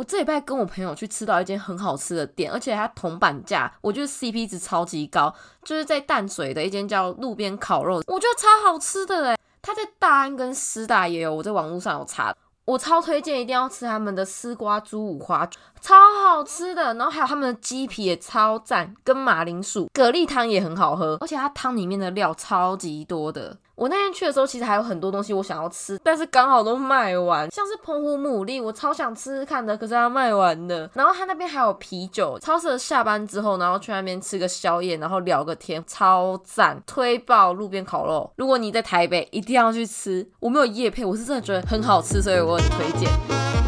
[0.00, 12.34] 我这礼拜跟我朋友去吃到一间很好吃的店，而且它铜板价，我觉得 CP 值超级高，就是在淡水的一间叫路边烤肉，我觉得超好吃的诶它在大安跟师大也有，我在网络上有查。
[12.64, 15.46] 我超推荐，一定要吃他们的丝瓜猪五花，
[15.80, 16.94] 超好吃的。
[16.94, 23.58] 然后还有他们的鸡皮也超赞，跟马铃薯蛤蜊汤也很好喝，而且它汤里面的料超级多的。
[23.80, 27.50] 我那天去的时候，其实还有很多东西我想要吃，但是刚好都卖完。
[27.50, 30.86] 像是澎湖牡蛎，我超想吃看的，可是它卖完了。
[30.92, 38.30] 然后他那边还有啤酒，超适合下班之后，然后去那边吃个宵夜，然后聊个天，超赞，推爆路边烤肉。
[38.36, 40.28] 如果你在台北，一定要去吃。
[40.40, 43.59] 我没有夜配，我是真的觉得很好吃，所以我很推荐。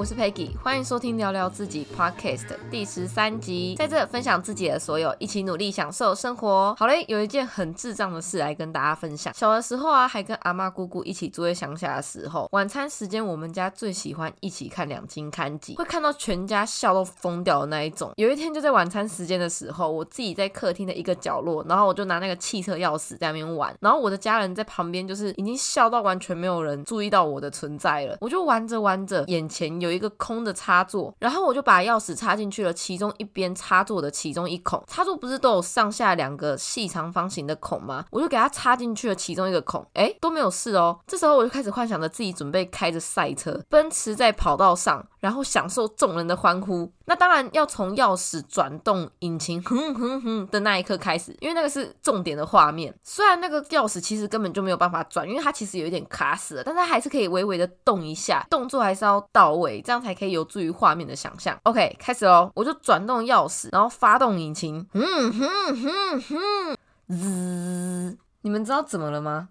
[0.00, 6.74] 我是 Peggy，欢迎收听聊聊自己 Podcast 第十三集，在这分享自己的所有，一起努力享受生活。
[6.78, 9.34] 好嘞，有一件很智障的事来跟大家分享。
[9.34, 18.10] 小的时候啊，还跟阿妈姑姑一起住在乡下的时候，晚餐时间我们家最喜欢一起看两金刊集，会看到全家笑到疯掉的那一种。
[18.16, 28.16] 有一天就在晚餐时间的时候，我自己在客厅的一个角落，然后我就拿那个汽车钥匙在那边玩，然后我的家人在旁边就是已经笑到完全没有人注意到我的存在了。
[28.22, 29.78] 我就玩着玩着，眼前。
[29.80, 34.82] 有有一个空的插座，然后我就把钥匙插进去了其中一边插座的其中一孔。
[34.86, 38.04] 插座不是都有上下两个细长方形的孔吗？
[38.10, 40.98] 我就给它插进去了其中一个孔，哎，都没有事哦。
[41.06, 46.90] 这时候我就开始幻想着自己准备开着赛车奔驰在跑道上，然后享受众人的欢呼。
[47.06, 52.94] 那当然要从钥匙转动引擎哼哼哼的那一刻开始，因为那个是重点的画面。
[53.02, 59.50] 虽然那个钥匙其实根本就没有办法转，因为它其实有一点卡死了，但它还是可以微微的动一下，动作还是要到。
[59.60, 61.58] 位，这样才可以有助于画面的想象。
[61.64, 62.50] OK，开始喽！
[62.54, 64.86] 我就转动钥匙，然后发动引擎。
[64.92, 66.76] 嗯哼哼哼，
[67.08, 68.18] 滋！
[68.42, 69.48] 你们知道怎么了吗？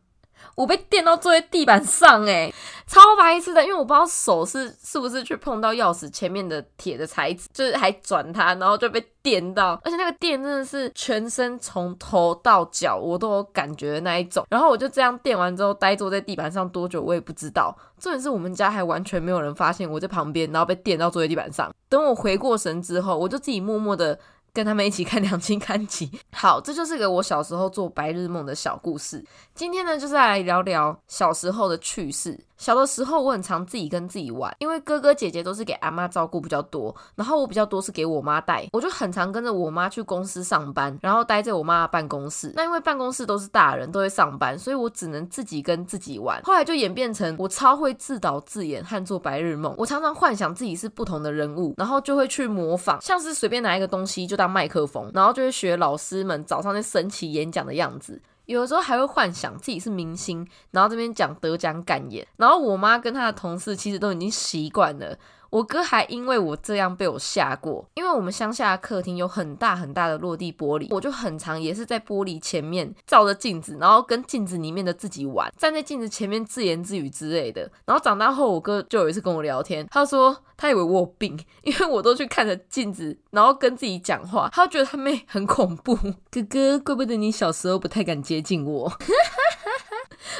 [0.56, 2.54] 我被电到坐在地板上，哎，
[2.86, 14.46] 超白痴的，因为我不知道手是是不是去碰到钥匙前面的铁的材质，就是还转它，然后就被电到，而且那个电真的是全身从头到脚我都有感觉的那一种。
[14.50, 17.76] 然后我就这样电完之后，呆坐在地板上多久我也不知道。
[18.00, 21.74] 重点是我们家还完全没有人发现我在旁边，然后被电到坐在地板上。
[21.88, 24.20] 等我回过神之后，我就自己默默的。
[24.54, 26.12] 跟他们一起看两清刊集。
[26.34, 29.24] 好，这就是个我小时候做白日梦的小故事。
[29.54, 32.40] 今天呢，就是来聊聊小时候的趣事。
[32.58, 42.52] 小的时候，我很常自己跟自己玩，因为哥哥姐姐都是给阿妈照顾比较多，然后我比较多是给我妈带，我就很常跟着我妈去公司上班，然后待在我妈的办公室。
[42.58, 46.42] 那因为办公室都是大人，都会上班，所以我只能自己跟自己玩。
[46.44, 49.74] 后来就演变成我超会自导自演和做白日梦。
[49.78, 58.22] 我常常幻想自己是不同的人物，然后就会去模仿，像是随便拿一个东西就当麦克风，然后就会学老师们早上那神奇演讲的样子。
[58.46, 65.18] 有的时候还会幻想自己是明星，然后这边讲得奖感言，然后我妈跟她的同事其实都已经习惯了。
[65.50, 77.70] 我哥还因为我这样被我吓过，因为我们乡下客厅有很大很大的落地玻璃，我就很常也是在玻璃前面照着镜子，然后跟镜子里面的自己玩，站在镜子前面自言自语之类的。
[77.86, 85.96] 然后长大后，我哥就有一次跟我聊天，他说他以为我有病，因为我都去看着镜子，然后跟自己讲话，他觉得他妹很恐怖。
[86.30, 88.92] 哥哥，怪不得你小时候不太敢接近我。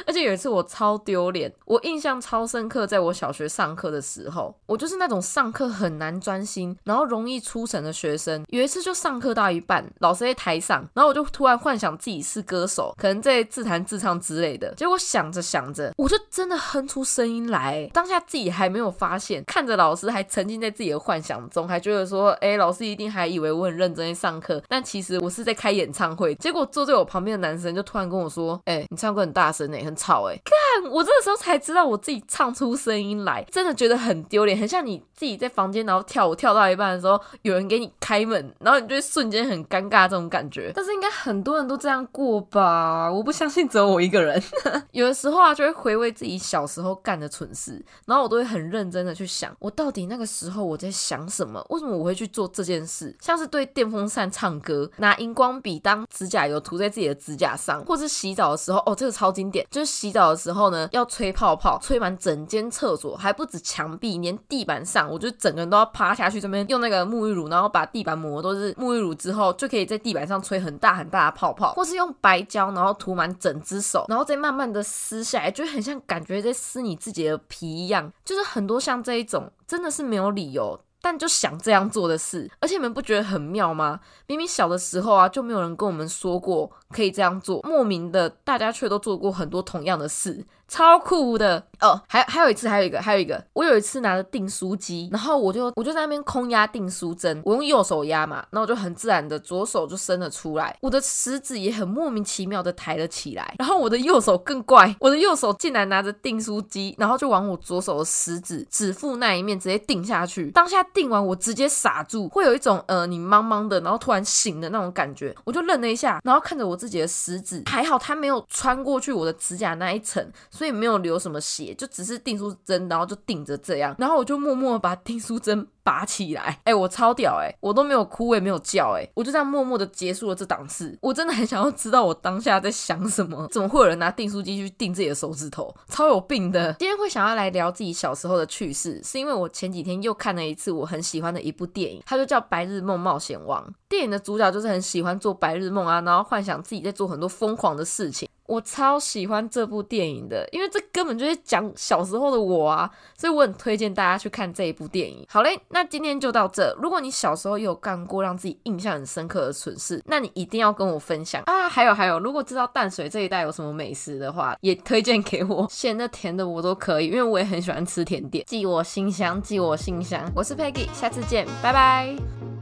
[0.06, 8.44] 而且有一次我超丢脸，我印象超深刻，在我小学上课的时候，我就是那种上课很难专心，然后容易出神的学生。
[8.48, 14.74] 有一次就上课到一半，老师在台上，然后我就突然幻想自己是歌手，可能在自弹自唱之类的。
[14.76, 17.88] 结果想着想着，我就真的哼出声音来。
[17.92, 26.34] 当下自己还没有发现，看着老师还沉浸在自己的幻想中，还觉得说，哎，老师一定还以为我很认真在上课，但其实我是在开演唱会。
[26.36, 29.89] 结果坐在我旁边的男生就突然跟我说，哎，你唱歌很大声哎。
[29.90, 40.70] 很吵哎，看我这个时候才知道我自己唱出声音来，真的觉得很丢脸，很像你自己在房间然后跳舞跳到一半的时候，有人给你开门，然后你就会瞬间很尴尬这种感觉。
[40.74, 43.10] 但是应该很多人都这样过吧？
[43.10, 44.40] 我不相信只有我一个人。
[44.92, 51.64] 有的时候啊，就会回味自己小时候干的蠢事，然后我都会很认真的去想，我到底那个时候我在想什么？
[51.70, 53.14] 为什么我会去做这件事？
[53.20, 59.66] 像是对电风扇唱歌，拿荧光笔当指甲油涂在自己的指甲上，或是洗澡的时候，哦，这个超经典。
[59.70, 80.78] 就就洗澡的时候呢，要吹泡泡，吹满整间厕所，还不止墙壁，连地板上，我就整个人都要趴下去，这边用那个沐浴乳，然后把地板抹都是沐浴乳之后，就可以在地板上吹很大很大的泡泡，或是用白胶，然后涂满整只手，然后再慢慢的撕下来，就很像感觉在撕你自己的皮一样，就是很多像这一种，真的是没有理由。
[81.02, 84.00] 但就想这样做的事，而且你们不觉得很妙吗？
[84.26, 90.44] 明明小的时候啊，就没有人跟我们说过可以这样做，莫名的大家却都做过很多同样的事。
[90.70, 91.66] 超酷的。
[91.80, 92.00] 哦。
[92.06, 120.24] 还还有一次，还有一个，还有一个，我有一次拿着订书机，然后我就我就在那边空压订书针，我用右手压嘛，然后我就很自然的左手就伸了出来，我的食指也很莫名其妙的抬了起来，然后我的右手更怪，我的右手竟然拿着订书机，然后就往我左手的食指指腹那一面直接订下去，当下订完我直接傻住，会有一种呃你茫茫的，然后突然醒的那种感觉，我就愣了一下，然后看着我自己的食指，还好它没有穿过去我的指甲那一层，
[120.60, 125.66] 所以没有流什么血，就只是订书针，然后就顶着这样，然后我就默默把订书针。
[125.82, 130.96] 拔起来，哎，我超屌，哎，我都没有哭，我也没有叫，哎，我就这样默默的结束了这档事。
[131.00, 136.74] 我真的很想要知道我当下在想什么，怎么会有人拿订书机去订自己的手指头，超有病的。
[136.74, 143.66] 今天会想要来聊自己小时候的趣事，是因为我前几天又看了一次我很喜欢的一部电影，它就叫《白日梦冒险王》。
[143.88, 148.28] 电影的主角就是很喜欢做白日梦啊，然后幻想自己在做很多疯狂的事情。
[148.50, 155.24] 我超喜欢这部电影的，因为这根本就是讲小时候的我啊，所以我很推荐大家去看这一部电影。
[155.28, 156.76] 好嘞，那今天就到这。
[156.82, 161.68] 如果你小时候有干过让自己印象很深刻的蠢事，那你一定要跟我分享啊！
[161.68, 168.44] 还有还有，如果知道淡水这一带有什么美食的话，也推荐给我，咸的甜的我都可以，因为我也很喜欢吃甜点。
[168.48, 170.28] 寄我信箱，寄我信箱。
[170.34, 172.59] 我是 Peggy，下次见，拜拜。